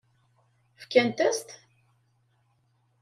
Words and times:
Fkant-as-t? 0.81 1.49